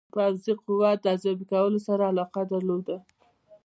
[0.03, 2.97] د پوځي قوت ارزیابي کولو سره علاقه درلوده.